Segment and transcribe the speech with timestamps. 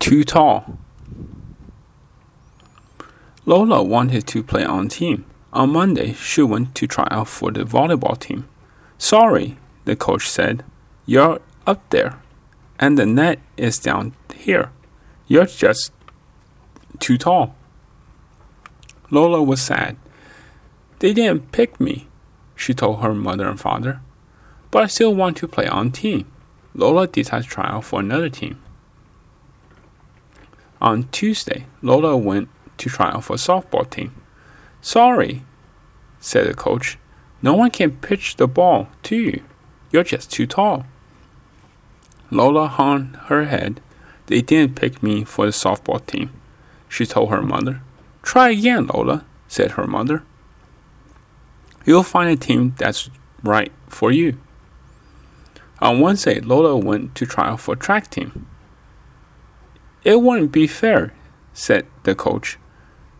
[0.00, 0.78] too tall.
[3.46, 5.24] Lola wanted to play on team.
[5.52, 8.48] On Monday, she went to try out for the volleyball team.
[8.98, 10.64] Sorry, the coach said.
[11.06, 12.18] You're up there,
[12.78, 14.70] and the net is down here.
[15.26, 15.92] You're just
[16.98, 17.54] too tall.
[19.10, 19.96] Lola was sad.
[21.00, 22.06] They didn't pick me,
[22.54, 24.00] she told her mother and father.
[24.70, 26.30] But I still want to play on team.
[26.74, 28.60] Lola decided to try out for another team.
[30.80, 34.14] On Tuesday, Lola went to try out for a softball team.
[34.80, 35.42] Sorry,
[36.20, 36.98] said the coach.
[37.42, 39.42] No one can pitch the ball to you.
[39.90, 40.86] You're just too tall.
[42.30, 43.80] Lola hung her head.
[44.26, 46.30] They didn't pick me for the softball team,
[46.88, 47.82] she told her mother.
[48.22, 50.22] Try again, Lola, said her mother.
[51.84, 53.10] You'll find a team that's
[53.42, 54.38] right for you.
[55.80, 58.46] On Wednesday, Lola went to out for track team.
[60.02, 61.12] It wouldn't be fair,
[61.52, 62.58] said the coach.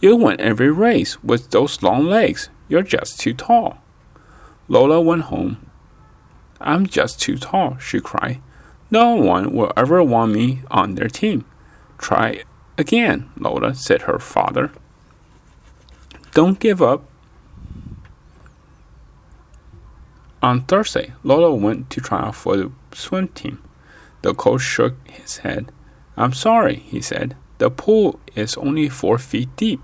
[0.00, 2.48] You win every race with those long legs.
[2.68, 3.78] You're just too tall.
[4.68, 5.70] Lola went home.
[6.60, 8.40] I'm just too tall, she cried.
[8.90, 11.44] No one will ever want me on their team.
[11.98, 12.44] Try
[12.78, 14.72] again, Lola, said her father.
[16.32, 17.04] Don't give up.
[20.42, 23.62] On Thursday, Lola went to try out for the swim team.
[24.22, 25.70] The coach shook his head.
[26.16, 27.36] I'm sorry, he said.
[27.58, 29.80] The pool is only four feet deep.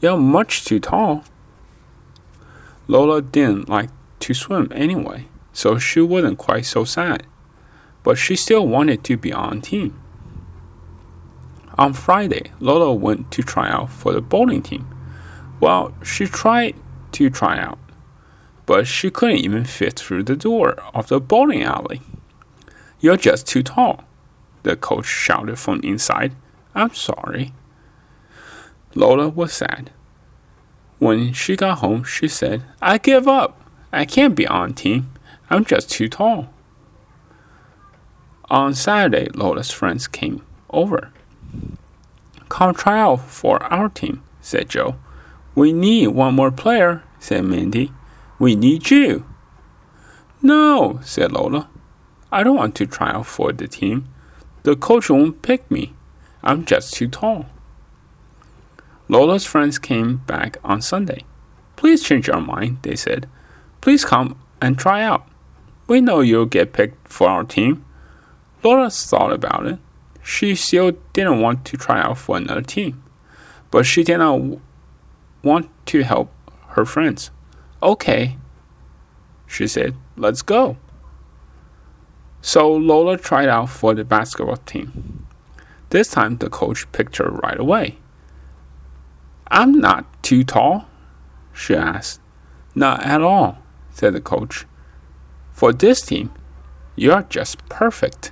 [0.00, 1.24] You're much too tall.
[2.86, 3.90] Lola didn't like
[4.20, 7.24] to swim anyway, so she wasn't quite so sad.
[8.02, 9.98] But she still wanted to be on team.
[11.76, 14.86] On Friday, Lola went to try out for the bowling team.
[15.58, 16.76] Well, she tried
[17.12, 17.78] to try out,
[18.66, 22.02] but she couldn't even fit through the door of the bowling alley.
[23.00, 24.04] You're just too tall,
[24.64, 26.34] the coach shouted from inside.
[26.74, 27.52] I'm sorry.
[28.94, 29.90] Lola was sad.
[30.98, 33.60] When she got home, she said, I give up.
[33.92, 35.12] I can't be on team.
[35.50, 36.48] I'm just too tall.
[38.50, 41.12] On Saturday, Lola's friends came over.
[42.48, 44.96] Come try out for our team, said Joe.
[45.54, 47.92] We need one more player, said Mindy.
[48.38, 49.26] We need you.
[50.42, 51.68] No, said Lola.
[52.32, 54.08] I don't want to try out for the team.
[54.64, 55.92] The coach won't pick me.
[56.42, 57.46] I'm just too tall.
[59.08, 61.24] Lola's friends came back on Sunday.
[61.76, 63.28] Please change your mind, they said.
[63.82, 65.26] Please come and try out.
[65.86, 67.84] We know you'll get picked for our team.
[68.62, 69.78] Lola thought about it.
[70.22, 73.02] She still didn't want to try out for another team,
[73.70, 74.58] but she did not
[75.42, 76.32] want to help
[76.68, 77.30] her friends.
[77.82, 78.38] Okay,
[79.46, 80.78] she said, let's go.
[82.46, 85.26] So Lola tried out for the basketball team.
[85.88, 87.96] This time the coach picked her right away.
[89.48, 90.84] I'm not too tall,
[91.54, 92.20] she asked.
[92.74, 93.60] Not at all,
[93.92, 94.66] said the coach.
[95.52, 96.32] For this team,
[96.96, 98.30] you're just perfect.